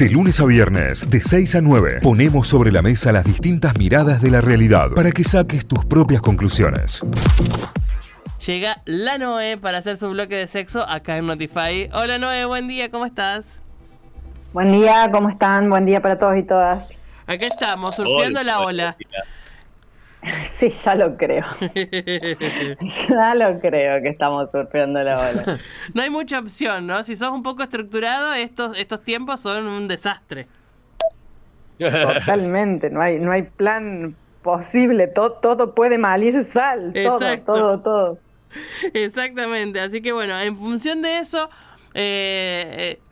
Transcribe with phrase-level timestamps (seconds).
[0.00, 4.22] De lunes a viernes, de 6 a 9, ponemos sobre la mesa las distintas miradas
[4.22, 7.02] de la realidad para que saques tus propias conclusiones.
[8.46, 11.90] Llega la Noé para hacer su bloque de sexo acá en Notify.
[11.92, 13.60] Hola Noé, buen día, ¿cómo estás?
[14.54, 15.68] Buen día, ¿cómo están?
[15.68, 16.88] Buen día para todos y todas.
[17.26, 18.96] Acá estamos, surfeando la ola.
[20.44, 21.44] Sí, ya lo creo.
[23.08, 25.58] ya lo creo que estamos surfeando la ola.
[25.94, 27.02] No hay mucha opción, ¿no?
[27.04, 30.46] Si sos un poco estructurado, estos, estos tiempos son un desastre.
[31.78, 38.18] Totalmente, no hay, no hay plan posible, todo, todo puede malir sal, todo, todo, todo.
[38.92, 41.48] Exactamente, así que bueno, en función de eso,
[41.94, 43.09] eh, eh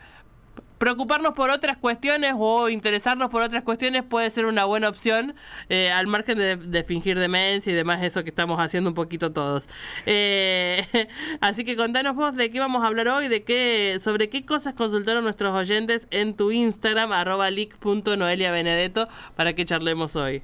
[0.78, 5.34] preocuparnos por otras cuestiones o interesarnos por otras cuestiones puede ser una buena opción
[5.68, 9.68] eh, al margen de, fingir demencia y demás eso que estamos haciendo un poquito todos.
[10.06, 10.86] Eh,
[11.40, 14.74] así que contanos vos de qué vamos a hablar hoy de qué sobre qué cosas
[14.74, 20.42] consultaron nuestros oyentes en tu Instagram arroba benedetto para que charlemos hoy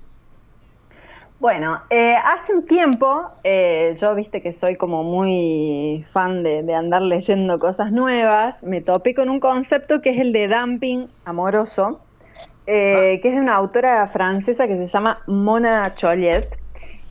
[1.45, 7.03] bueno, eh, hace un tiempo, eh, yo viste que soy como muy fan de, andar
[7.03, 12.00] leyendo cosas nuevas, me topé con un concepto que es el de dumping amoroso,
[12.67, 16.48] eh, que es de una autora francesa que se llama Mona Chollet.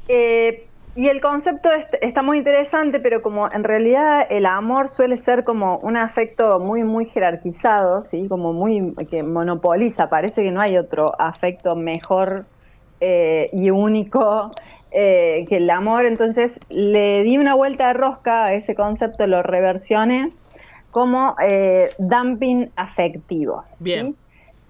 [0.07, 1.69] y el concepto
[2.01, 6.83] está muy interesante, pero como en realidad el amor suele ser como un afecto muy,
[6.83, 8.27] muy jerarquizado, ¿sí?
[8.27, 12.47] como muy que monopoliza, parece que no hay otro afecto mejor
[13.05, 14.51] eh, y único
[14.91, 16.05] eh, que el amor.
[16.05, 20.29] Entonces le di una vuelta de rosca a ese concepto, lo reversioné
[20.89, 23.65] como eh, dumping afectivo.
[23.79, 24.15] Bien.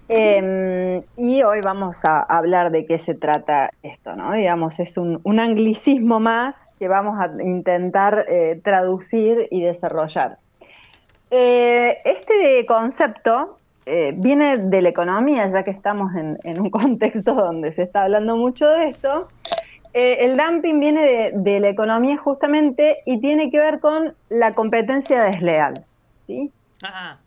[0.08, 4.32] Em, y hoy vamos a hablar de qué se trata esto, ¿no?
[4.32, 8.26] Digamos, es un, anglicismo más que vamos a intentar
[8.64, 10.38] traducir y desarrollar.
[11.30, 17.82] este concepto eh, viene de la economía, ya que estamos en, un contexto donde se
[17.82, 19.28] está hablando mucho de esto.
[19.92, 25.22] Eh, el dumping viene de, la economía justamente y tiene que ver con la competencia
[25.22, 25.84] desleal.
[26.26, 26.50] ¿sí?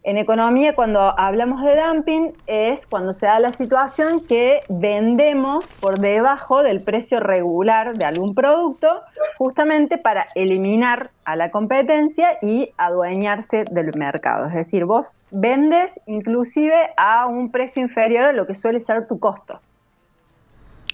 [0.04, 6.00] En economía, cuando hablamos de dumping, es cuando se da la situación que vendemos por
[6.00, 9.02] debajo del precio regular de algún producto,
[9.38, 14.48] justamente para eliminar a la competencia y adueñarse del mercado.
[14.48, 19.20] Es decir, vos vendes inclusive a un precio inferior a lo que suele ser tu
[19.20, 19.60] costo.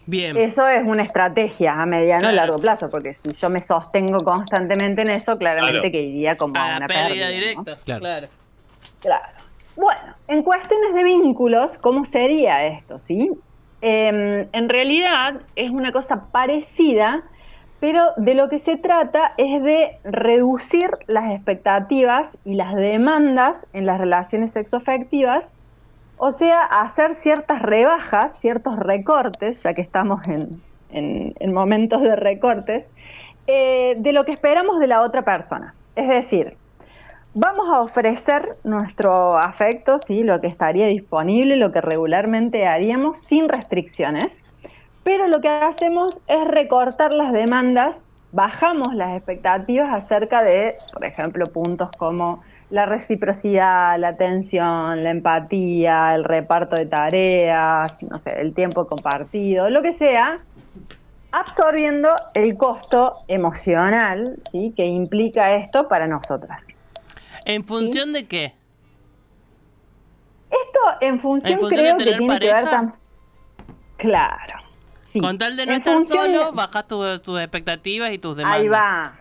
[0.05, 0.35] Bien.
[0.35, 5.01] Eso es una estrategia a mediano y largo plazo, porque si yo me sostengo constantemente
[5.01, 7.77] en eso, claramente que iría como a, una pérdida, directa.
[7.85, 7.99] claro.
[8.01, 8.27] Claro.
[9.75, 12.99] Bueno, en cuestiones de vínculos, ¿cómo sería esto?
[12.99, 13.31] ¿sí?
[13.81, 17.23] Em, en realidad es una cosa parecida,
[17.79, 23.85] pero de lo que se trata es de reducir las expectativas y las demandas en
[23.85, 25.51] las relaciones sexoafectivas,
[26.17, 30.61] o sea, hacer ciertas rebajas, ciertos recortes, ya que estamos en,
[31.53, 32.85] momentos de recortes,
[33.47, 35.75] eh, de lo que esperamos de la otra persona.
[35.95, 36.55] Es decir,
[37.35, 40.23] Vamos a ofrecer nuestro afecto, ¿sí?
[40.23, 44.43] lo que estaría disponible, lo que regularmente haríamos sin restricciones,
[45.03, 51.51] pero lo que hacemos es recortar las demandas, bajamos las expectativas acerca de, por ejemplo,
[51.51, 58.53] puntos como la reciprocidad, la atención, la empatía, el reparto de tareas, no sé, el
[58.53, 60.37] tiempo compartido, lo que sea,
[61.31, 66.67] absorbiendo el costo emocional que implica esto para nosotras.
[67.45, 68.55] ¿En función de qué?
[70.49, 72.99] Esto en función, creo que tiene que ver también.
[73.97, 74.59] Claro.
[75.19, 78.61] Con tal de no estar solo, bajas tus expectativas y tus demandas.
[78.61, 79.13] Ahí va.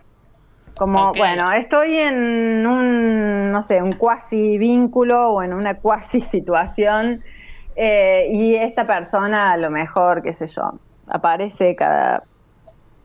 [0.76, 7.22] Como, bueno, estoy en un, no sé, un cuasi vínculo o en una cuasi situación
[7.76, 12.24] eh, y esta persona a lo mejor, qué sé yo, aparece cada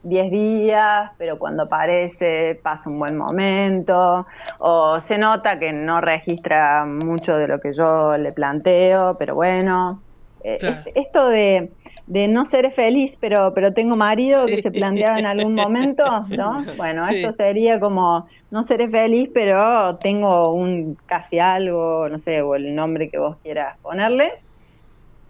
[0.04, 4.26] 10 días, pero cuando aparece pasa un buen momento,
[4.60, 10.02] o se nota que no registra mucho de lo que yo le planteo, pero bueno.
[10.44, 10.58] Eh,
[10.96, 11.72] esto de,
[12.08, 16.64] no ser feliz, pero, pero tengo marido que se planteaba en algún momento, ¿no?
[16.78, 22.56] Bueno, esto sería como no seré feliz, pero tengo un casi algo, no sé, o
[22.56, 24.32] el nombre que vos quieras ponerle.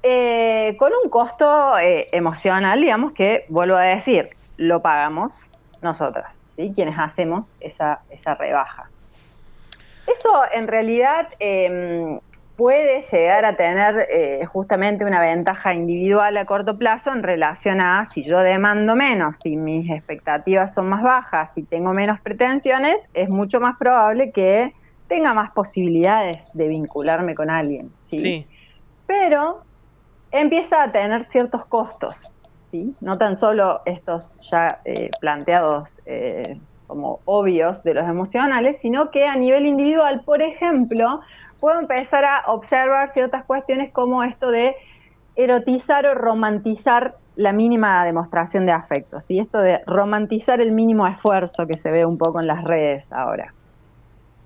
[0.03, 5.43] Eh, con un costo eh, emocional, digamos que, vuelvo a decir, lo pagamos
[5.81, 6.73] nosotras, ¿sí?
[6.75, 8.89] quienes hacemos esa, esa rebaja.
[10.07, 12.19] Eso en realidad em,
[12.55, 18.05] puede llegar a tener eh, justamente una ventaja individual a corto plazo en relación a
[18.05, 23.29] si yo demando menos, si mis expectativas son más bajas, si tengo menos pretensiones, es
[23.29, 24.73] mucho más probable que
[25.07, 27.91] tenga más posibilidades de vincularme con alguien.
[28.01, 28.47] ¿sí?
[29.07, 29.61] pero
[30.31, 32.29] empieza a tener ciertos costos,
[32.71, 32.95] ¿sí?
[33.01, 39.25] No tan solo estos ya eh, planteados eh, como obvios de los emocionales, sino que
[39.27, 41.21] a nivel individual, por ejemplo,
[41.59, 44.75] puedo empezar a observar ciertas cuestiones como esto de
[45.35, 49.37] erotizar o romantizar la mínima demostración de afecto, ¿sí?
[49.37, 53.53] esto de romantizar el mínimo esfuerzo que se ve un poco en las redes ahora.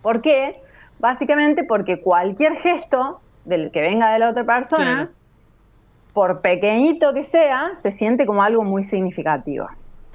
[0.01, 0.61] ¿Por qué?
[0.99, 5.09] Básicamente porque cualquier gesto del que venga de la otra persona,
[6.13, 9.67] por pequeñito que sea, se siente como algo muy significativo.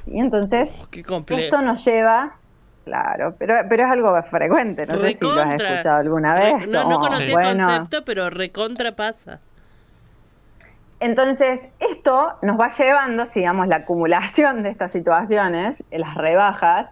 [0.05, 0.19] ¿sí?
[0.19, 2.35] Entonces, oh, esto nos lleva
[2.87, 6.69] Claro, pero, pero es algo frecuente, no sé si lo has escuchado alguna vez.
[6.69, 9.41] no, no conocí el concepto, pero recontra pasa.
[11.01, 16.89] Entonces, esto nos va llevando, digamos, la acumulación de estas situaciones, las rebajas,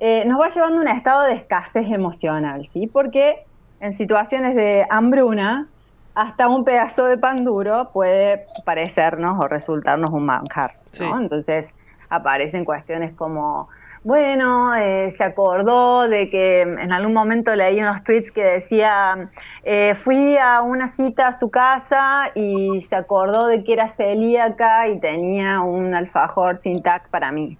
[0.00, 2.88] eh, nos va llevando a un estado de escasez emocional, ¿sí?
[2.88, 3.44] Porque
[3.78, 5.68] en situaciones de hambruna,
[6.16, 11.20] hasta un pedazo de pan duro puede parecernos o resultarnos un manjar, ¿no?
[11.20, 11.74] Entonces,
[12.08, 13.68] aparecen cuestiones como
[14.02, 19.30] bueno, eh, se acordó de que en algún momento leí unos tweets que decía,
[19.64, 24.86] eh, fui a una cita a su casa y se acordó de que era celíaca
[24.86, 27.58] y tenía un alfajor sin tac para mí.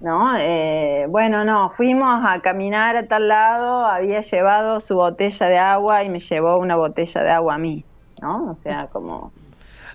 [0.00, 0.36] ¿No?
[0.38, 6.04] Eh, bueno, no, fuimos a caminar a tal lado, había llevado su botella de agua
[6.04, 7.84] y me llevó una botella de agua a mí,
[8.22, 8.50] ¿no?
[8.50, 9.32] O sea, como...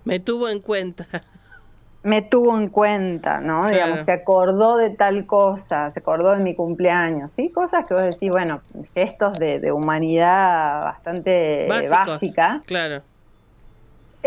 [0.03, 1.07] Me tuvo en cuenta
[2.05, 3.67] me tuvo en cuenta, ¿no?
[3.67, 7.49] Digamos, se acordó de tal cosa, se acordó de mi cumpleaños, ¿sí?
[7.49, 8.61] Cosas que vos decís, bueno,
[8.93, 12.61] gestos de, humanidad bastante básica.
[12.67, 13.01] Claro.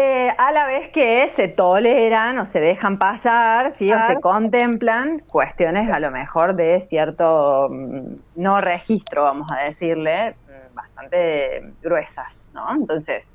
[0.00, 3.92] Eh, a la vez que se toleran o se dejan pasar, ¿sí?
[3.92, 10.36] O se contemplan cuestiones a lo mejor de cierto mm, no registro, vamos a decirle,
[10.46, 12.72] mm, bastante gruesas, ¿no?
[12.76, 13.32] Entonces,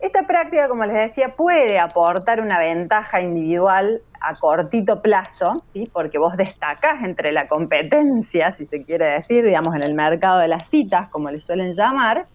[0.00, 5.90] esta práctica, como les decía, puede aportar una ventaja individual a cortito plazo, ¿sí?
[5.92, 10.48] porque vos destacás entre la competencia, si se quiere decir, digamos, en el mercado de
[10.48, 12.28] las citas, como le suelen llamar,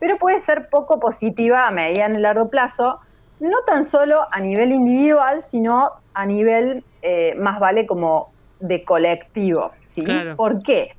[0.00, 2.98] pero puede ser poco positiva a mediano y largo plazo,
[3.38, 9.70] no tan solo a nivel individual, sino a nivel eh, más vale como de colectivo.
[9.86, 10.04] ¿sí?
[10.36, 10.96] ¿Por qué?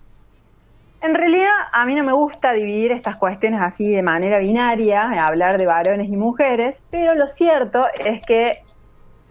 [1.02, 5.58] En realidad, a mí no me gusta dividir estas cuestiones así de manera binaria, hablar
[5.58, 8.62] de varones y mujeres, pero lo cierto es que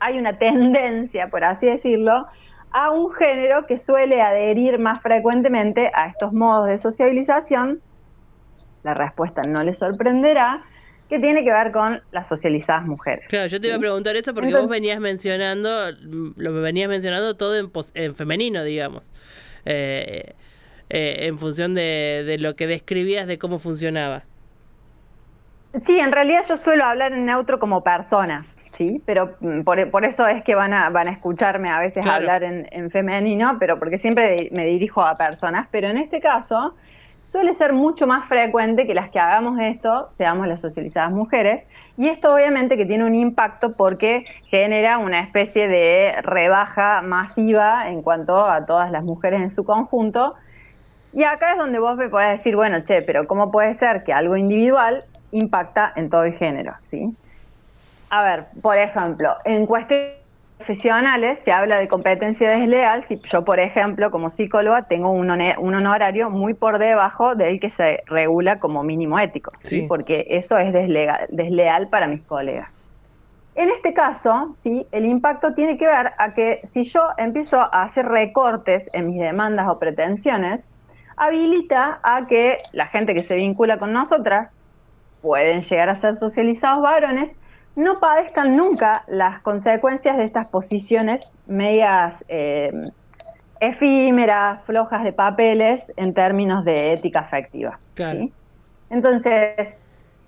[0.01, 2.27] hay una tendencia, por así decirlo,
[2.73, 7.81] a un género que suele adherir más frecuentemente a estos modos de socialización.
[8.83, 10.63] La respuesta no le sorprenderá,
[11.09, 13.27] que tiene que ver con las socializadas mujeres.
[13.29, 17.59] Claro, yo te iba a preguntar eso porque vos venías mencionando, lo venías mencionando todo
[17.59, 19.11] en, en femenino, digamos.
[19.65, 20.35] Eh,
[20.93, 24.25] eh, en función de, lo que describías de cómo funcionaba.
[25.85, 29.01] Sí, en realidad yo suelo hablar en neutro como personas, ¿sí?
[29.07, 32.91] Pero mm, por, eso es que van a, van a escucharme a veces hablar en,
[32.91, 35.69] femenino, pero porque siempre me dirijo a personas.
[35.71, 36.75] Pero en este caso
[37.31, 41.67] suele ser mucho más frecuente que las que hagamos esto, seamos las socializadas mujeres.
[41.97, 48.03] Y esto obviamente que tiene un impacto porque genera una especie de rebaja masiva en
[48.03, 50.35] cuanto a todas las mujeres en su conjunto
[51.13, 54.13] y acá es donde vos me podés decir, bueno, che, pero ¿cómo puede ser que
[54.13, 56.75] algo individual impacta en todo el género?
[56.85, 57.15] ¿sí?
[58.11, 60.20] A ver, por ejemplo, en cuestiones
[60.61, 66.29] profesionales se habla de competencia desleal si yo, por ejemplo, como psicóloga, tengo un, honorario
[66.29, 69.83] muy por debajo del que se regula como mínimo ético, ¿sí?
[69.89, 72.79] porque eso es desleal, desleal para mis colegas.
[73.55, 77.83] En este caso, sí, el impacto tiene que ver a que si yo empiezo a
[77.83, 80.69] hacer recortes en mis demandas o pretensiones,
[81.17, 84.53] habilita a que la gente que se vincula con nosotras,
[85.23, 87.35] pueden llegar a ser socializados varones,
[87.81, 92.73] no padezcan nunca las consecuencias de estas posiciones medias eh,
[93.61, 97.79] efímeras, flojas de papeles en términos de ética afectiva.
[98.89, 99.79] Entonces,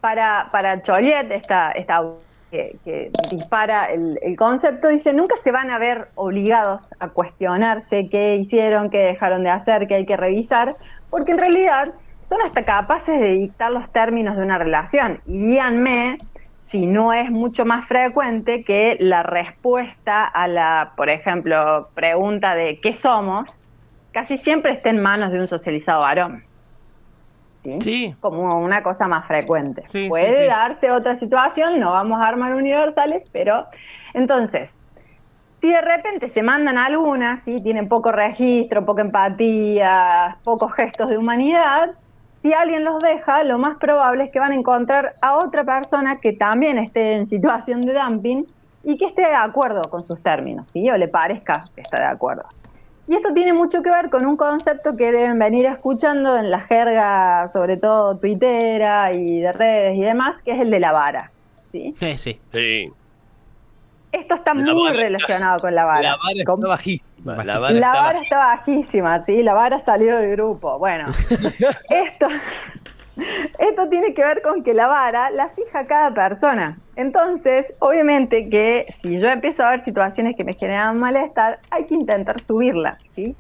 [0.01, 2.03] para, para Choliet, esta, esta
[2.51, 8.91] que, dispara el, concepto, dice, nunca se van a ver obligados a cuestionarse qué hicieron,
[8.91, 10.77] qué dejaron de hacer, qué hay que revisar,
[11.09, 11.93] porque en realidad
[12.23, 15.21] son hasta capaces de dictar los términos de una relación.
[15.27, 16.19] Y díganme
[16.73, 22.81] si no es mucho más frecuente que la respuesta a la, por ejemplo, pregunta de
[22.81, 23.61] ¿qué somos?
[24.11, 26.45] casi siempre esté en manos de un socializado varón.
[27.81, 28.15] ¿sí?
[28.21, 29.85] Como una cosa más frecuente.
[30.09, 33.67] Puede darse otra situación, no vamos a armar universales, pero
[34.15, 34.79] entonces,
[35.61, 37.63] si de repente se mandan algunas, ¿sí?
[37.63, 41.91] tienen poco registro, poca empatía, pocos gestos de humanidad,
[42.43, 46.19] si alguien los deja, lo más probable es que van a encontrar a otra persona
[46.21, 48.45] que también esté en situación de dumping
[48.83, 50.91] y que esté de acuerdo con sus términos, ¿sí?
[50.91, 52.45] O le parezca que está de acuerdo.
[53.07, 56.61] Y esto tiene mucho que ver con un concepto que deben venir escuchando en la
[56.61, 61.31] jerga, sobre todo tuitera y de redes y demás, que es el de la vara.
[61.71, 62.41] Sí, sí.
[62.49, 62.93] sí.
[64.13, 66.03] Esto está muy relacionado con la vara.
[66.03, 67.45] La vara está bajísima.
[67.45, 69.43] La vara, está, bajísima, sí.
[69.43, 70.79] La vara salió del grupo.
[70.79, 71.07] Bueno,
[71.91, 72.29] esto,
[73.59, 76.79] esto tiene que ver con que la vara la fija cada persona.
[76.97, 81.95] Entonces, obviamente que si yo empiezo a ver situaciones que me generan malestar, hay que
[81.95, 83.35] intentar subirla, ¿sí?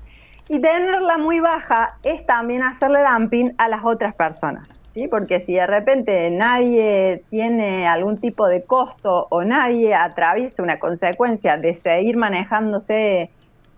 [0.48, 4.81] Y tenerla muy baja es también hacerle dumping a las otras personas.
[4.94, 5.08] ¿Sí?
[5.08, 11.56] Porque si de repente nadie tiene algún tipo de costo o nadie atraviesa una consecuencia
[11.56, 13.30] de seguir manejándose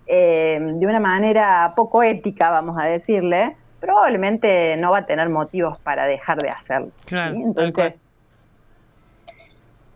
[0.07, 5.79] eh, de una manera poco ética, vamos a decirle, probablemente no va a tener motivos
[5.81, 6.91] para dejar de hacerlo.
[7.11, 8.01] Entonces,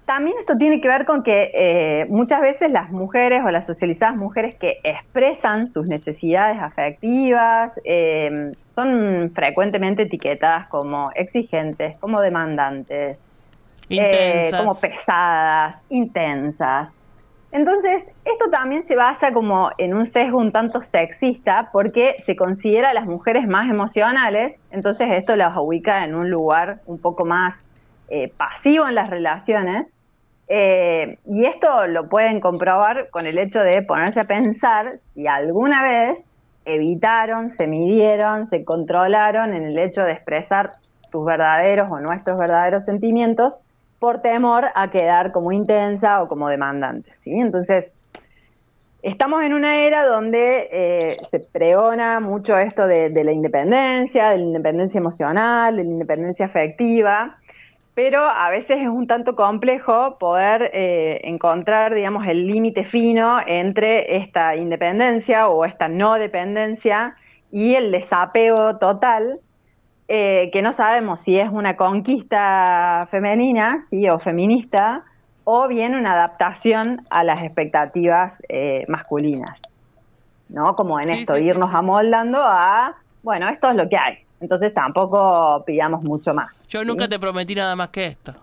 [0.08, 4.16] también esto tiene que ver con que eh, muchas veces las mujeres o las socializadas
[4.16, 13.22] mujeres que expresan sus necesidades afectivas eh, son frecuentemente etiquetadas como exigentes, como demandantes,
[13.90, 16.98] eh, como pesadas, intensas.
[17.52, 22.90] Entonces, esto también se basa como en un sesgo un tanto sexista porque se considera
[22.90, 27.62] a las mujeres más emocionales, entonces esto las ubica en un lugar un poco más
[28.38, 29.94] pasivo en las relaciones.
[30.48, 35.82] Eh, y esto lo pueden comprobar con el hecho de ponerse a pensar si alguna
[35.82, 36.24] vez
[36.64, 40.72] evitaron, se midieron, se controlaron en el hecho de expresar
[41.10, 43.60] tus verdaderos o nuestros verdaderos sentimientos
[43.98, 47.12] por temor a quedar como intensa o como demandante.
[47.22, 47.32] ¿sí?
[47.32, 47.92] Entonces,
[49.02, 54.44] estamos en una era donde eh, se pregona mucho esto de, la independencia, de la
[54.44, 57.38] independencia emocional, de la independencia afectiva,
[57.98, 64.18] pero a veces es un tanto complejo poder eh, encontrar, digamos, el límite fino entre
[64.18, 67.16] esta independencia o esta no dependencia
[67.50, 69.40] y el desapego total
[70.06, 75.02] eh, que no sabemos si es una conquista femenina, sí, o feminista,
[75.42, 79.60] o bien una adaptación a las expectativas eh, masculinas,
[80.48, 80.76] ¿no?
[80.76, 84.27] Como en esto, irnos amoldando a, bueno, esto es lo que hay.
[84.40, 86.52] Entonces tampoco pidamos mucho más.
[86.68, 88.34] Yo nunca te prometí nada más que esto.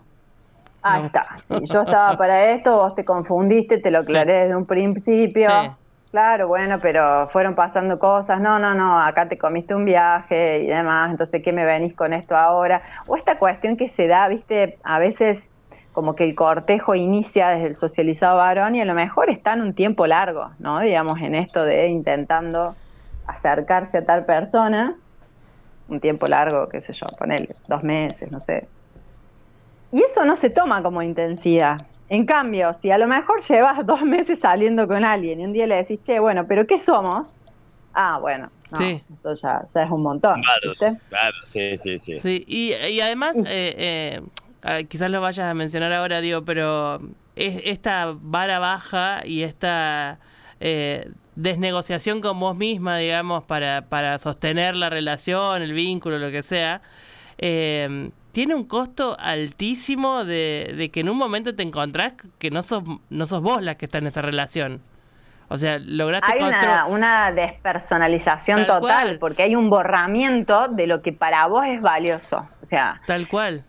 [0.81, 1.25] Ahí está.
[1.49, 5.49] yo estaba para esto, vos te confundiste, te lo aclaré desde un principio.
[6.11, 10.67] Claro, bueno, pero fueron pasando cosas, no, no, no, acá te comiste un viaje y
[10.67, 12.81] demás, entonces, ¿qué me venís con esto ahora?
[13.05, 15.49] O esta cuestión que se da, viste, a veces
[15.91, 19.61] como que el cortejo inicia desde el socializado varón y a lo mejor está en
[19.61, 20.79] un tiempo largo, ¿no?
[20.79, 22.75] Digamos, en esto de intentando
[23.27, 24.95] acercarse a tal persona,
[25.87, 28.67] un tiempo largo, qué sé yo, ponerle dos meses, no sé.
[29.91, 31.77] Y eso no se toma como intensidad,
[32.07, 35.65] en cambio, si a lo mejor llevas dos meses saliendo con alguien y un día
[35.65, 37.33] le decís, che, bueno, pero ¿qué somos?
[37.93, 39.01] Ah, bueno, sí.
[39.11, 40.41] esto ya, es un montón.
[40.41, 42.19] Claro, claro, sí, sí, sí.
[42.19, 44.21] sí y, además, eh,
[44.63, 46.99] eh, quizás lo vayas a mencionar ahora, digo, pero
[47.35, 50.19] es, esta vara baja y esta
[50.59, 56.43] eh, desnegociación con vos misma, digamos, para, para sostener la relación, el vínculo, lo que
[56.43, 56.81] sea,
[57.37, 62.83] eh, tiene un costo altísimo de, que en un momento te encontrás que no sos,
[63.09, 64.81] no sos vos la que está en esa relación.
[65.47, 66.41] O sea, lograste Hay
[66.89, 72.45] una, despersonalización total, porque hay un borramiento de lo que para vos es valioso.
[72.61, 72.99] O sea.
[73.07, 73.63] Tal cual.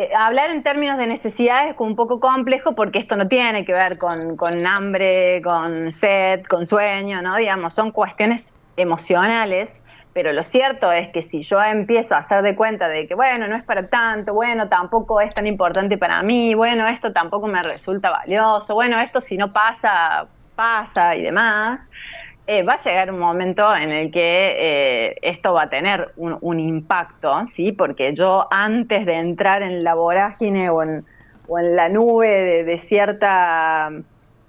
[0.00, 3.74] Eh, hablar en términos de necesidades es un poco complejo porque esto no tiene que
[3.74, 7.36] ver con, con hambre, con sed, con sueño, ¿no?
[7.36, 9.78] Digamos, son cuestiones emocionales
[10.12, 13.46] pero lo cierto es que si yo empiezo a hacer de cuenta de que, bueno,
[13.46, 17.62] no es para tanto, bueno, tampoco es tan importante para mí, bueno, esto tampoco me
[17.62, 20.26] resulta valioso, bueno, esto si no pasa,
[20.56, 21.88] pasa y demás,
[22.52, 26.58] eh, va a llegar un momento en el que eh, esto va a tener un,
[26.58, 27.70] impacto, ¿sí?
[27.70, 31.04] Porque yo antes de entrar en la vorágine o en,
[31.48, 33.92] la nube de, cierta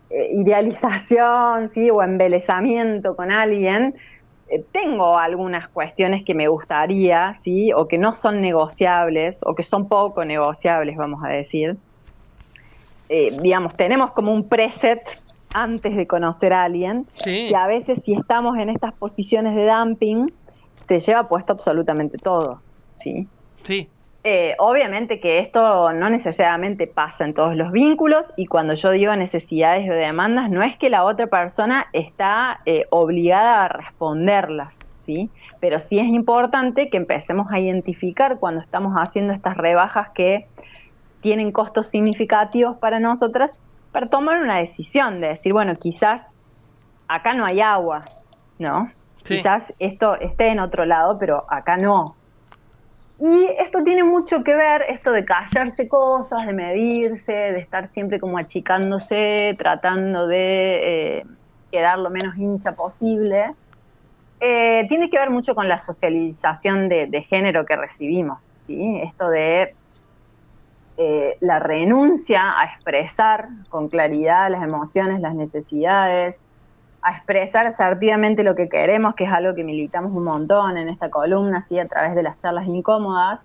[0.09, 1.91] eh, idealización, ¿sí?
[1.91, 3.93] O embelezamiento con alguien,
[4.71, 7.71] tengo algunas cuestiones que me gustaría, ¿sí?
[7.71, 11.77] O que no son negociables, o que son poco negociables, vamos a decir.
[13.09, 15.01] Eh, digamos, tenemos como un preset
[15.53, 20.31] antes de conocer a alguien, que a veces si estamos en estas posiciones de dumping,
[20.75, 22.61] se lleva puesto absolutamente todo,
[22.95, 23.27] ¿sí?
[23.63, 23.87] Sí.
[24.23, 29.15] Eh, obviamente que esto no necesariamente pasa en todos los vínculos y cuando yo digo
[29.15, 35.31] necesidades o demandas, no es que la otra persona está eh, obligada a responderlas, ¿sí?
[35.59, 40.45] Pero sí es importante que empecemos a identificar cuando estamos haciendo estas rebajas que
[41.21, 43.57] tienen costos significativos para nosotras
[43.91, 46.25] para tomar una decisión de decir, bueno, quizás
[47.07, 48.05] acá no hay agua,
[48.57, 48.91] ¿no?
[49.23, 52.15] Quizás esto esté en otro lado, pero acá no.
[53.19, 58.19] Y esto tiene mucho que ver, esto de callarse cosas, de medirse, de estar siempre
[58.19, 61.25] como achicándose, tratando de eh,
[61.71, 63.53] quedar lo menos hincha posible.
[64.39, 68.99] Eh, tiene que ver mucho con la socialización de, género que recibimos, ¿sí?
[69.03, 69.75] Esto de
[71.03, 76.39] eh, la renuncia a expresar con claridad las emociones, las necesidades,
[77.01, 81.09] a expresar asertivamente lo que queremos, que es algo que militamos un montón en esta
[81.09, 83.43] columna, así a través de las charlas incómodas,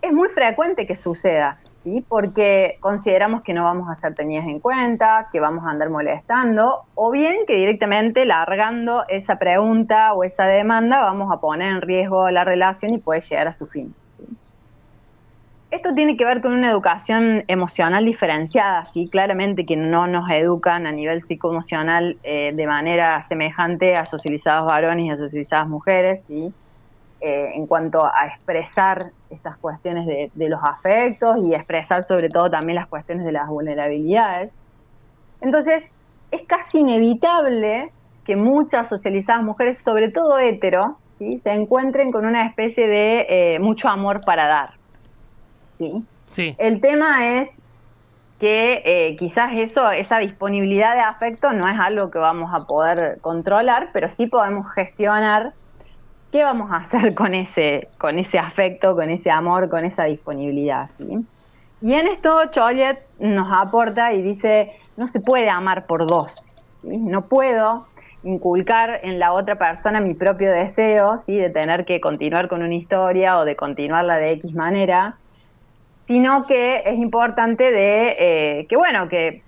[0.00, 2.02] es muy frecuente que suceda, ¿sí?
[2.08, 6.84] Porque consideramos que no vamos a ser tenidas en cuenta, que vamos a andar molestando,
[6.94, 12.30] o bien que directamente largando esa pregunta o esa demanda vamos a poner en riesgo
[12.30, 13.94] la relación y puede llegar a su fin.
[15.74, 20.86] Esto tiene que ver con una educación emocional diferenciada, sí, claramente que no nos educan
[20.86, 26.52] a nivel psicoemocional eh, de manera semejante a socializados varones y a socializadas mujeres, sí,
[27.20, 32.76] eh, en cuanto a expresar estas cuestiones de, los afectos y expresar sobre todo también
[32.76, 34.54] las cuestiones de las vulnerabilidades.
[35.40, 35.90] Entonces,
[36.30, 37.90] es casi inevitable
[38.24, 41.40] que muchas socializadas mujeres, sobre todo hetero, ¿sí?
[41.40, 44.83] se encuentren con una especie de eh, mucho amor para dar.
[45.78, 46.04] ¿Sí?
[46.28, 46.56] Sí.
[46.58, 47.58] El tema es
[48.40, 53.18] que eh, quizás eso, esa disponibilidad de afecto no es algo que vamos a poder
[53.20, 55.52] controlar, pero sí podemos gestionar
[56.32, 60.90] qué vamos a hacer con ese, con ese afecto, con ese amor, con esa disponibilidad.
[60.96, 61.24] ¿sí?
[61.80, 66.46] Y en esto Cholet nos aporta y dice, no se puede amar por dos.
[66.82, 67.86] No puedo
[68.24, 71.36] inculcar en la otra persona mi propio deseo, ¿sí?
[71.36, 75.16] de tener que continuar con una historia o de continuarla de X manera,
[76.06, 79.42] sino que es importante de eh, que, bueno, que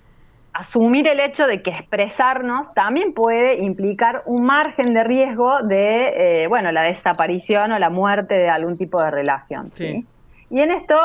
[0.53, 6.47] asumir el hecho de que expresarnos también puede implicar un margen de riesgo de, eh,
[6.47, 9.71] bueno, la desaparición o la muerte de algún tipo de relación.
[9.71, 10.03] ¿sí?
[10.49, 10.97] Y en esto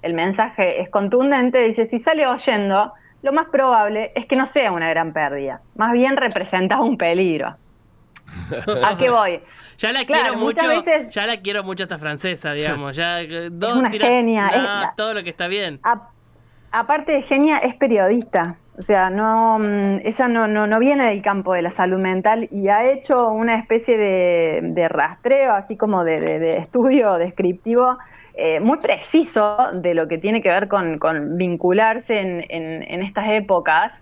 [0.00, 4.72] el mensaje es contundente, dice, si sale oyendo, lo más probable es que no sea
[4.72, 7.56] una gran pérdida, más bien representa un peligro.
[8.84, 9.40] ¿A qué voy?
[9.78, 10.60] Ya la quiero mucho,
[11.08, 12.96] ya la quiero mucho esta francesa, digamos.
[12.96, 14.92] Ya, eh, es una genia.
[14.96, 15.80] todo lo que está bien.
[16.70, 18.56] aparte de genia, es periodista.
[18.76, 22.48] O sea, no, mm, ella no, no, no, viene del campo de la salud mental
[22.50, 27.98] y ha hecho una especie de, rastreo, así como de, estudio descriptivo
[28.36, 30.98] eh, muy preciso de lo que tiene que ver con,
[31.36, 33.92] vincularse en, en estas épocas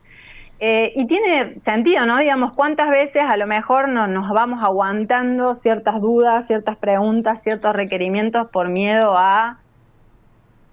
[0.64, 2.18] eh, y tiene sentido, ¿no?
[2.18, 7.74] Digamos, cuántas veces a lo mejor no, nos vamos aguantando ciertas dudas, ciertas preguntas, ciertos
[7.74, 9.58] requerimientos por miedo a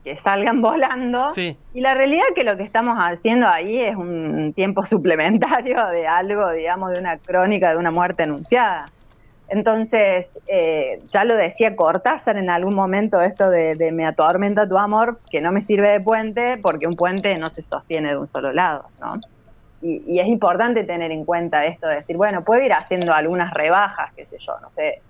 [0.03, 1.29] que salgan volando.
[1.29, 1.57] Sí.
[1.73, 6.05] Y la realidad es que lo que estamos haciendo ahí es un tiempo suplementario de
[6.05, 8.85] algo, digamos, de una crónica de una muerte anunciada.
[9.47, 14.77] Entonces, eh, ya lo decía Cortázar en algún momento, esto de, de, me atormenta tu
[14.77, 18.27] amor, que no me sirve de puente, porque un puente no se sostiene de un
[18.27, 19.19] solo lado, ¿no?
[19.81, 24.13] Y, es importante tener en cuenta esto de decir, bueno, puedo ir haciendo algunas rebajas,
[24.15, 25.01] qué sé yo, no sé.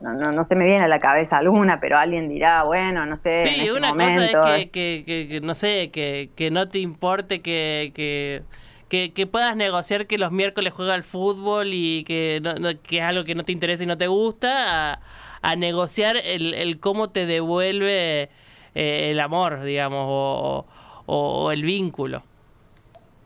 [0.00, 3.16] No, no, no se me viene a la cabeza alguna, pero alguien dirá, bueno, no
[3.16, 3.46] sé.
[3.46, 7.92] Sí, este una cosa es que, que, no sé, que, que no te importe que,
[7.94, 13.02] que, que, puedas negociar que los miércoles juega al fútbol y que, no, que es
[13.02, 15.00] algo que no te interesa y no te gusta, a,
[15.42, 18.30] a negociar el, el cómo te devuelve
[18.74, 20.66] eh, el amor, digamos, o,
[21.06, 22.22] o el vínculo.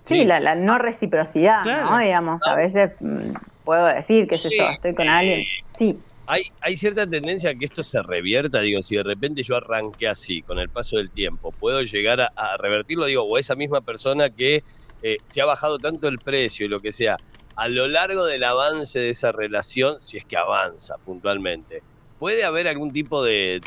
[0.05, 1.99] Sí, La, no reciprocidad, ¿no?
[1.99, 3.33] Digamos, a veces mm,
[3.65, 5.45] puedo decir, que es eso, estoy con alguien.
[5.77, 5.99] Sí.
[6.27, 10.09] Hay, hay cierta tendencia a que esto se revierta, digo, si de repente yo arranqué
[10.09, 14.31] así, con el paso del tiempo, puedo llegar a, revertirlo, digo, o esa misma persona
[14.31, 14.63] que
[15.03, 17.19] eh, se ha bajado tanto el precio y lo que sea,
[17.57, 21.83] a lo largo del avance de esa relación, si es que avanza puntualmente,
[22.25, 23.61] ¿Puede haber algún tipo de,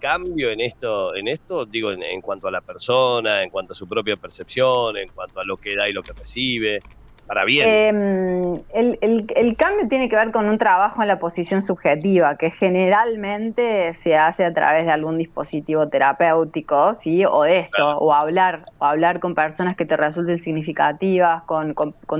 [0.00, 3.86] cambio en esto, en esto digo, en, cuanto a la persona, en cuanto a su
[3.86, 6.80] propia percepción, en cuanto a lo que da y lo que recibe?
[7.26, 7.68] Para bien.
[7.68, 13.94] Em, el, cambio tiene que ver con un trabajo en la posición subjetiva, que generalmente
[13.94, 17.24] se hace a través de algún dispositivo terapéutico, ¿sí?
[17.24, 21.74] O de esto, o hablar, o hablar con personas que te resulten significativas, con,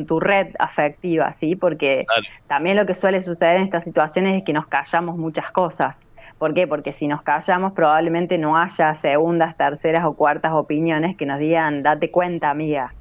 [0.07, 1.55] tu red afectiva, ¿sí?
[1.57, 2.03] Porque
[2.47, 6.07] también lo que suele suceder en estas situaciones es que nos callamos muchas cosas.
[6.39, 6.67] ¿Por qué?
[6.67, 11.83] Porque si nos callamos probablemente no haya segundas, terceras o cuartas opiniones que nos digan,
[11.83, 12.93] date cuenta, amiga.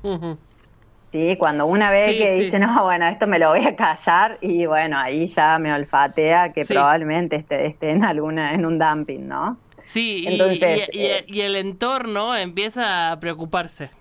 [1.14, 4.66] Sí, cuando una vez que dice, no, bueno, esto me lo voy a callar y
[4.66, 9.60] bueno, ahí ya me olfatea que probablemente esté, esté, en alguna, en un dumping, ¿no?
[9.86, 13.92] Sí, Entonces, y, y, el entorno empieza a preocuparse.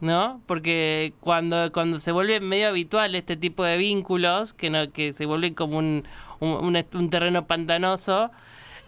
[0.00, 0.40] ¿no?
[0.46, 5.26] Porque cuando, cuando se vuelve medio habitual este tipo de vínculos, que, no, que se
[5.26, 6.04] vuelven como un,
[6.38, 8.30] un, terreno pantanoso,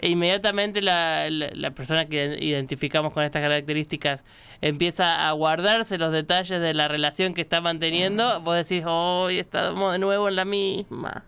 [0.02, 4.24] e inmediatamente la, la, persona que identificamos con estas características
[4.60, 9.92] empieza a guardarse los detalles de la relación que está manteniendo, vos decís, hoy estamos
[9.92, 11.22] de nuevo en la misma.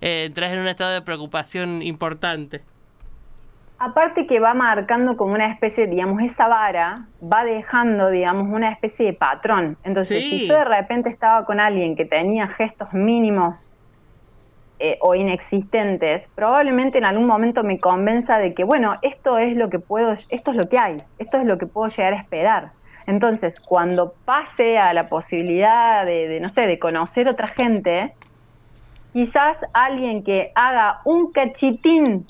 [0.00, 2.62] Eh, entras en un estado de preocupación importante.
[3.80, 9.06] Aparte que va marcando como una especie, digamos, esa vara va dejando, digamos, una especie
[9.06, 9.76] de patrón.
[9.82, 13.76] Entonces, si yo de repente estaba con alguien que tenía gestos mínimos
[14.78, 19.70] eh, o inexistentes, probablemente en algún momento me convenza de que, bueno, esto es lo
[19.70, 22.72] que puedo, esto es lo que hay, esto es lo que puedo llegar a esperar.
[23.06, 28.14] Entonces, cuando pase a la posibilidad de, no sé, de conocer otra gente,
[29.12, 32.26] quizás alguien que haga un cachitín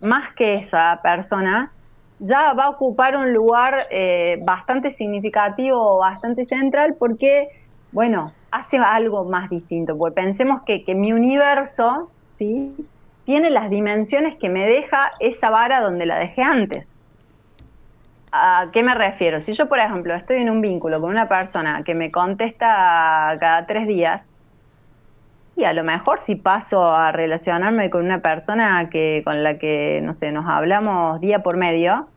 [0.00, 1.70] más que esa persona,
[2.18, 7.48] ya va a ocupar un lugar eh, bastante significativo, bastante central, porque,
[7.96, 9.96] bueno, hace algo más distinto.
[9.96, 12.76] Porque pensemos que, mi universo, ¿sí?
[13.24, 16.98] Tiene las dimensiones que me deja esa vara donde la dejé antes.
[18.32, 19.40] ¿A qué me refiero?
[19.40, 23.64] Si yo, por ejemplo, estoy en un vínculo con una persona que me contesta cada
[23.64, 24.28] tres días,
[25.56, 30.02] y a lo mejor si paso a relacionarme con una persona que con la que,
[30.02, 32.08] no sé, nos hablamos día por medio,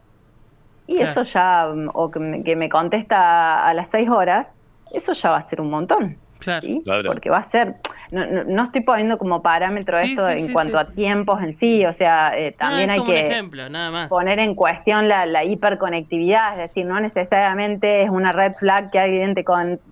[0.87, 4.57] y eso ya, o que me, contesta a las seis horas,
[4.93, 6.17] eso ya va a ser un montón.
[6.39, 6.67] Claro.
[7.05, 7.75] Porque va a ser,
[8.11, 12.37] no, no, estoy poniendo como parámetro esto en cuanto a tiempos en sí, o sea,
[12.37, 18.09] eh, también hay que poner en cuestión la, la, hiperconectividad, es decir, no necesariamente es
[18.09, 19.43] una red flag que alguien te,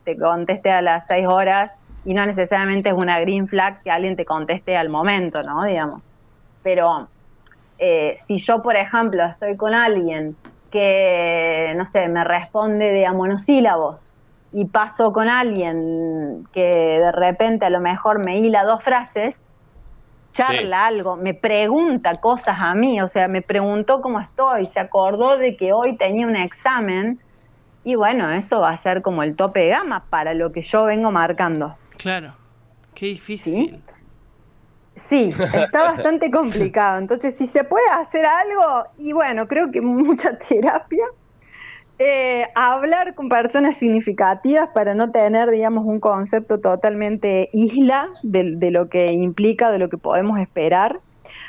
[0.06, 1.74] te conteste a las seis horas
[2.06, 5.66] y no necesariamente es una green flag que alguien te conteste al momento, ¿no?
[5.66, 6.10] Digamos.
[6.64, 7.10] Pero
[7.78, 10.38] eh, si yo, por ejemplo, estoy con alguien
[10.72, 13.98] que, no sé, me responde de a monosílabos
[14.58, 16.64] y paso con alguien que
[17.00, 19.48] de repente a lo mejor me hila dos frases,
[20.34, 25.38] charla algo, me pregunta cosas a mí, o sea, me preguntó cómo estoy, se acordó
[25.38, 27.20] de que hoy tenía un examen
[27.84, 30.86] y bueno, eso va a ser como el tope de gama para lo que yo
[30.86, 31.76] vengo marcando.
[31.96, 32.34] Claro,
[32.96, 33.80] qué difícil.
[34.96, 35.30] ¿Sí?
[35.54, 36.98] está bastante complicado.
[36.98, 41.06] Entonces, si se puede hacer algo, y bueno, creo que mucha terapia,
[42.00, 48.90] eh, hablar con personas significativas para no tener, digamos, un concepto totalmente isla de, lo
[48.90, 51.00] que implica, de lo que podemos esperar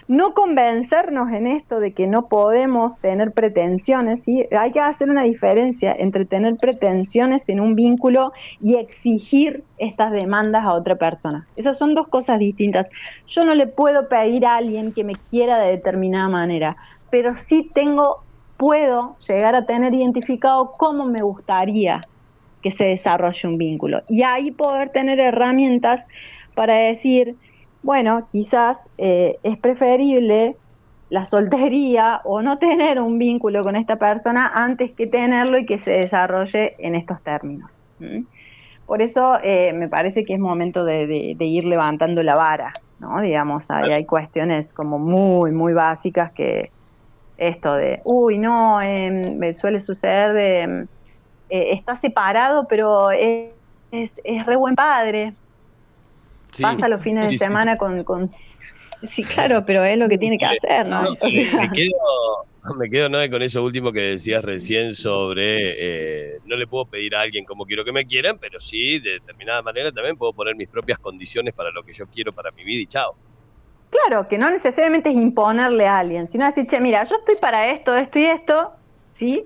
[0.09, 5.95] no convencernos en esto de que no podemos tener pretensiones, hay que hacer una diferencia
[5.97, 8.33] entre tener pretensiones en un vínculo
[8.63, 11.47] y exigir estas demandas a otra persona.
[11.57, 12.89] Esas son dos cosas distintas.
[13.27, 16.77] Yo no le puedo pedir a alguien que me quiera de determinada manera,
[17.11, 18.23] pero sí tengo,
[18.59, 22.03] puedo llegar a tener identificado cómo me gustaría
[22.61, 24.03] que se desarrolle un vínculo.
[24.09, 26.07] Y ahí poder tener herramientas
[26.55, 27.37] para decir,
[27.83, 30.57] bueno, quizás eh, es preferible
[31.09, 35.79] la soltería o no tener un vínculo con esta persona antes que tenerlo y que
[35.79, 37.81] se desarrolle en estos términos.
[38.87, 43.21] Por eso eh, me parece que es momento de, ir levantando la vara, ¿no?
[43.21, 46.73] Digamos, hay, hay cuestiones como muy, muy básicas que
[47.39, 50.87] esto de, uy, no, me suele suceder de, em,
[51.49, 53.51] eh, está separado, pero es,
[53.91, 55.33] es, es re buen padre,
[56.61, 58.31] pasa los fines de semana con, con,
[59.07, 61.03] Sí, claro, pero es lo que tiene que hacer, ¿no?
[61.03, 63.19] me, quedo, me quedo ¿no?
[63.31, 67.65] con eso último que decías recién sobre eh, no le puedo pedir a alguien como
[67.65, 71.55] quiero que me quieran, pero sí, de determinada manera también puedo poner mis propias condiciones
[71.55, 73.15] para lo que yo quiero para mi vida y chao.
[73.91, 77.71] Claro, que no necesariamente es imponerle a alguien, sino decir, che, mira, yo estoy para
[77.71, 78.73] esto, esto y esto,
[79.13, 79.45] ¿sí?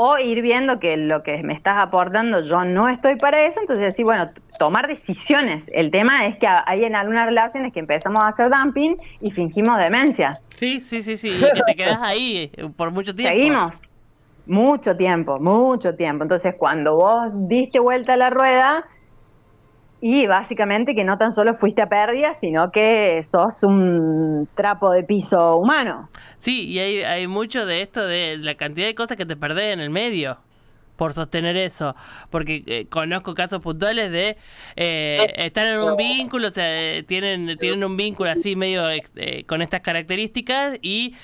[0.00, 3.84] o ir viendo que lo que me estás aportando yo no estoy para eso, entonces
[3.84, 5.68] decir, bueno, tomar decisiones.
[5.74, 9.76] El tema es que hay en algunas relaciones que empezamos a hacer dumping y fingimos
[9.76, 10.38] demencia.
[10.54, 13.34] Sí, sí, sí, sí, y que te quedas ahí por mucho tiempo.
[13.34, 13.82] Seguimos.
[14.46, 16.22] Mucho tiempo, mucho tiempo.
[16.22, 18.86] Entonces, cuando vos diste vuelta a la rueda,
[20.00, 25.02] y básicamente que no tan solo fuiste a pérdida, sino que sos un trapo de
[25.02, 26.08] piso humano.
[26.38, 29.72] Sí, y hay, hay mucho de esto, de la cantidad de cosas que te perdés
[29.72, 30.38] en el medio
[30.98, 31.94] por sostener eso,
[32.28, 34.36] porque eh, conozco casos puntuales de
[34.74, 39.62] eh, estar en un vínculo, o sea, tienen, tienen un vínculo así medio eh, con
[39.62, 41.14] estas características y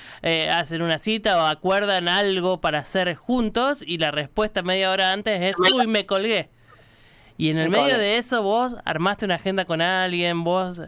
[0.50, 5.42] hacen una cita o acuerdan algo para hacer juntos y la respuesta media hora antes
[5.42, 6.50] es, uy, me colgué
[7.36, 10.80] Y en el medio de eso vos armaste una agenda con alguien, vos...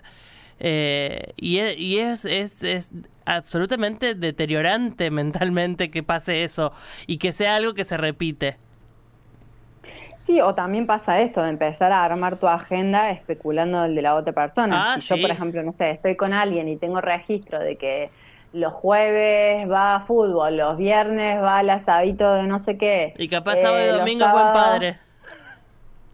[0.59, 2.91] Eh, y, es, y es, es, es,
[3.27, 6.73] absolutamente deteriorante mentalmente que pase eso
[7.07, 8.57] y que sea algo que se repite.
[10.23, 14.17] Sí, o también pasa esto, de empezar a armar tu agenda especulando el de la
[14.17, 14.95] otra persona.
[14.95, 18.11] Ah, si yo, por ejemplo, no sé, estoy con alguien y tengo registro de que
[18.53, 23.15] los jueves va a fútbol, los viernes va al asadito de no sé qué.
[23.19, 24.99] Y capaz sábado y eh, domingo es buen padre.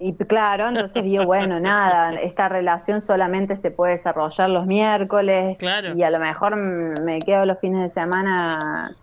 [0.05, 5.57] Y claro, entonces digo, bueno, nada, esta relación solamente se puede desarrollar los miércoles.
[5.59, 5.97] Claro.
[5.97, 8.97] Y a lo mejor me quedo los fines de semana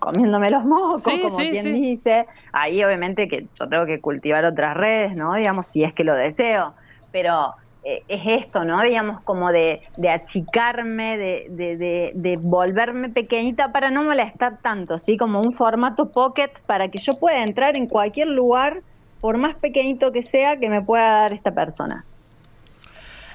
[0.00, 2.26] comiéndome los mocos, como quien dice.
[2.52, 5.32] Ahí obviamente que yo tengo que cultivar otras redes, ¿no?
[5.34, 6.74] Digamos, si es que lo deseo.
[7.12, 8.82] Pero eh, es esto, ¿no?
[8.82, 15.16] Digamos, como de, de achicarme, de, de, de, volverme pequeñita para no molestar tanto, ¿sí?
[15.16, 18.82] Como un formato pocket para que yo pueda entrar en cualquier lugar
[19.22, 22.04] por más pequeñito que sea que me pueda dar esta persona.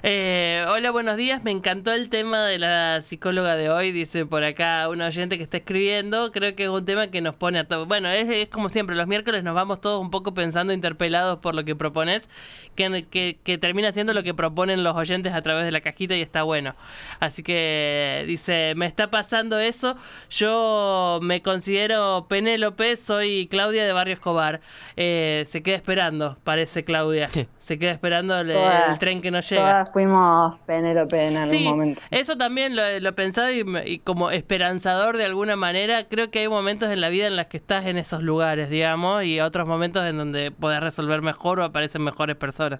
[0.03, 1.43] Eh, hola, buenos días.
[1.43, 3.91] Me encantó el tema de la psicóloga de hoy.
[3.91, 6.31] Dice por acá un oyente que está escribiendo.
[6.31, 7.88] Creo que es un tema que nos pone a todos.
[7.88, 11.65] Bueno, es, como siempre, los miércoles nos vamos todos un poco pensando, interpelados por lo
[11.65, 12.29] que propones,
[12.75, 16.43] que, termina siendo lo que proponen los oyentes a través de la cajita y está
[16.43, 16.75] bueno.
[17.19, 19.95] Así que dice, me está pasando eso.
[20.29, 24.62] Yo me considero Penélope, soy Claudia de Barrio Escobar.
[24.95, 27.29] Eh, se queda esperando, parece Claudia.
[27.67, 28.56] Se queda esperando el,
[28.97, 32.01] tren que no llega fuimos Penélope en algún momento.
[32.12, 36.89] Eso también lo, he pensado y, como esperanzador de alguna manera, creo que hay momentos
[36.89, 40.15] en la vida en los que estás en esos lugares, digamos, y otros momentos en
[40.15, 42.80] donde podés resolver mejor o aparecen mejores personas.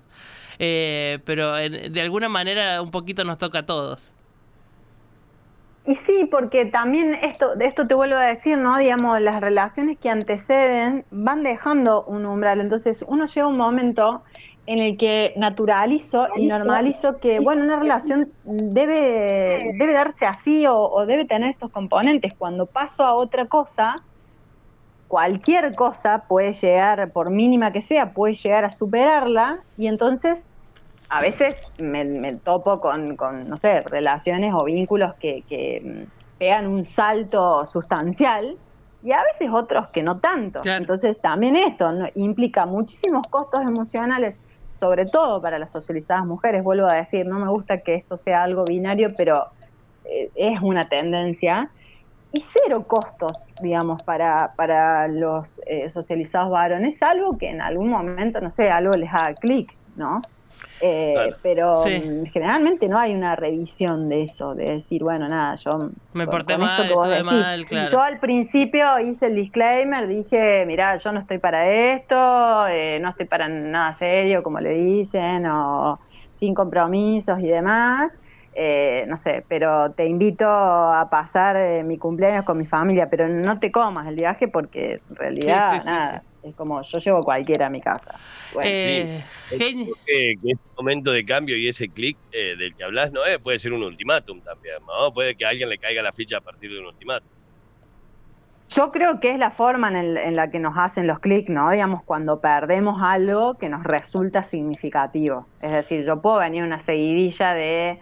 [0.58, 4.14] Eh, pero de alguna manera un poquito nos toca a todos.
[5.88, 8.78] Y sí, porque también esto, de esto te vuelvo a decir, ¿no?
[8.78, 12.60] Digamos, las relaciones que anteceden van dejando un umbral.
[12.60, 14.22] Entonces, uno llega un momento
[14.68, 21.06] en el que naturalizo y normalizo que, bueno, una relación debe, debe darse así o,
[21.06, 22.34] debe tener estos componentes.
[22.38, 24.04] Cuando paso a otra cosa,
[25.08, 30.50] cualquier cosa puede llegar, por mínima que sea, puede llegar a superarla y entonces
[31.08, 36.68] a veces me, topo con, con, no sé, relaciones o vínculos que, que mm, pegan
[36.68, 38.58] un salto sustancial
[39.02, 40.60] y a veces otros que no tanto.
[40.66, 44.38] Entonces también esto implica muchísimos costos emocionales
[44.80, 48.44] sobre todo para las socializadas mujeres, vuelvo a decir, no me gusta que esto sea
[48.44, 49.48] algo binario, pero
[50.06, 51.70] eh, es una tendencia,
[52.32, 58.42] y cero costos, digamos, para, para los eh, socializados varones, salvo que en algún momento,
[58.42, 60.22] no sé, algo les haga clic, ¿no?
[60.80, 65.90] Eh, pero mm, generalmente no hay una revisión de eso, de decir, bueno, nada, yo...
[66.14, 66.94] Me porté mal,
[67.26, 67.90] mal, claro.
[67.90, 73.10] Yo al principio hice el disclaimer, dije, mira, yo no estoy para esto, eh, no
[73.10, 76.00] estoy para nada serio, como le dicen, o
[76.34, 78.16] sin compromisos y demás.
[78.60, 83.60] Eh, no sé, pero te invito a pasar mi cumpleaños con mi familia, pero no
[83.60, 87.82] te comas el viaje porque en realidad nada, es como yo llevo cualquiera a mi
[87.82, 88.16] casa.
[88.64, 93.38] Eh, que, ese momento de cambio y ese clic eh, del que hablas no es,
[93.40, 95.14] puede ser un ultimátum también, ¿no?
[95.14, 97.30] Puede que a alguien le caiga la ficha a partir de un ultimátum.
[98.70, 101.72] Yo creo que es la forma en, la que nos hacen los clics, ¿no?
[101.72, 105.48] Digamos, cuando perdemos algo que nos resulta significativo.
[105.62, 108.00] Es decir, yo puedo venir una seguidilla de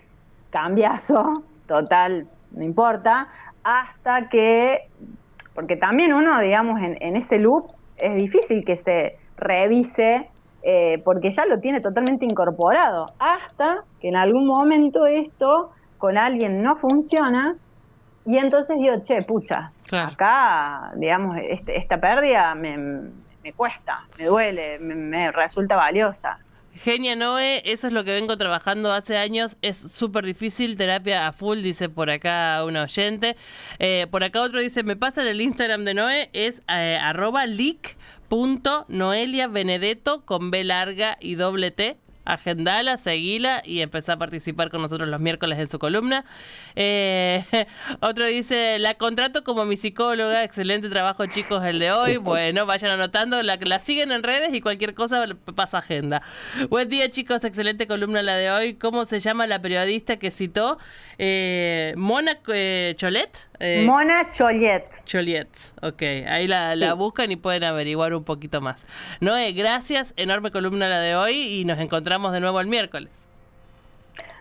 [0.49, 3.27] cambiazo, total, no importa,
[3.63, 4.89] hasta que,
[5.53, 10.29] porque también uno, digamos, en, en ese loop es difícil que se revise
[10.63, 16.63] eh, porque ya lo tiene totalmente incorporado, hasta que en algún momento esto con alguien
[16.63, 17.55] no funciona
[18.25, 22.75] y entonces digo, che, pucha, acá, digamos, este, esta pérdida me,
[23.43, 26.39] me, cuesta, me duele, me resulta valiosa.
[26.83, 29.57] Genia Noé, eso es lo que vengo trabajando hace años.
[29.61, 33.35] Es súper difícil, terapia a full, dice por acá un oyente.
[33.79, 37.45] Eh, por acá otro dice, me pasa en el Instagram de Noé, es eh, arroba
[39.47, 45.07] benedetto con B larga y doble T agendala, seguila y empezá a participar con nosotros
[45.07, 46.25] los miércoles en su columna.
[46.75, 47.43] Eh,
[48.01, 52.17] otro dice, la contrato como mi psicóloga, excelente trabajo chicos el de hoy.
[52.25, 56.23] Bueno, vayan anotando, la, la siguen en redes y cualquier cosa pasa agenda.
[56.69, 58.73] Buen día chicos, excelente columna la de hoy.
[58.73, 60.79] ¿Cómo se llama la periodista que citó?
[61.17, 63.29] Eh, Mona eh, Cholet.
[63.59, 64.85] Eh, Mona Cholet.
[65.05, 65.49] Cholet,
[65.81, 66.01] ok.
[66.27, 68.85] Ahí la, la buscan y pueden averiguar un poquito más.
[69.21, 73.27] Noé, gracias, enorme columna la de hoy y nos encontramos de nuevo el miércoles.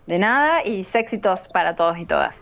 [0.07, 2.37] De nada y éxitos para todos y todas.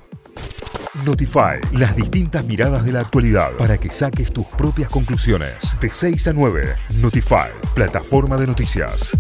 [1.07, 5.75] Notify, las distintas miradas de la actualidad para que saques tus propias conclusiones.
[5.81, 9.17] De 6 a 9, Notify, plataforma de noticias.